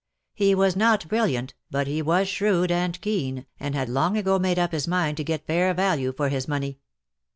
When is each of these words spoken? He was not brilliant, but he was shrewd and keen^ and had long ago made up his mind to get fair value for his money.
He 0.33 0.55
was 0.55 0.75
not 0.75 1.07
brilliant, 1.07 1.53
but 1.69 1.85
he 1.85 2.01
was 2.01 2.27
shrewd 2.27 2.71
and 2.71 2.99
keen^ 3.03 3.45
and 3.59 3.75
had 3.75 3.87
long 3.87 4.17
ago 4.17 4.39
made 4.39 4.57
up 4.57 4.71
his 4.71 4.87
mind 4.87 5.15
to 5.17 5.23
get 5.23 5.45
fair 5.45 5.71
value 5.75 6.11
for 6.11 6.29
his 6.29 6.47
money. 6.47 6.79